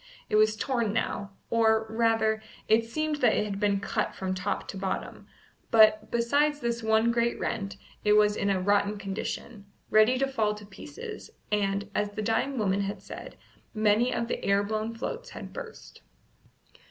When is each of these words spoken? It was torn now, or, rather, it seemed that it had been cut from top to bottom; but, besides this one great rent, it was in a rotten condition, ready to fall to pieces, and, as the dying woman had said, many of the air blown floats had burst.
It 0.31 0.35
was 0.35 0.55
torn 0.55 0.93
now, 0.93 1.33
or, 1.51 1.85
rather, 1.87 2.41
it 2.67 2.85
seemed 2.89 3.17
that 3.17 3.35
it 3.35 3.45
had 3.45 3.59
been 3.59 3.79
cut 3.79 4.15
from 4.15 4.33
top 4.33 4.67
to 4.69 4.75
bottom; 4.77 5.27
but, 5.69 6.09
besides 6.09 6.59
this 6.59 6.81
one 6.81 7.11
great 7.11 7.39
rent, 7.39 7.77
it 8.03 8.13
was 8.13 8.35
in 8.35 8.49
a 8.49 8.59
rotten 8.59 8.97
condition, 8.97 9.67
ready 9.91 10.17
to 10.17 10.25
fall 10.27 10.55
to 10.55 10.65
pieces, 10.65 11.29
and, 11.51 11.87
as 11.93 12.09
the 12.09 12.23
dying 12.23 12.57
woman 12.57 12.81
had 12.81 13.03
said, 13.03 13.37
many 13.75 14.11
of 14.11 14.27
the 14.27 14.43
air 14.43 14.63
blown 14.63 14.91
floats 14.95 15.29
had 15.29 15.53
burst. 15.53 16.01